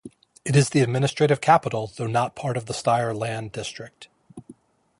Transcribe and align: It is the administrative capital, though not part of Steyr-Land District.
It 0.43 0.55
is 0.55 0.69
the 0.69 0.79
administrative 0.79 1.41
capital, 1.41 1.91
though 1.95 2.07
not 2.07 2.35
part 2.35 2.57
of 2.57 2.65
Steyr-Land 2.65 3.51
District. 3.51 4.07